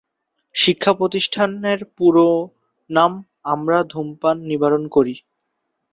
প্রতিষ্ঠানের 0.93 1.79
পুরোনাম 1.97 3.13
‘আমরা 3.45 3.77
ধূমপান 3.83 4.37
নিবারণ 4.41 4.83
করি’। 4.87 5.15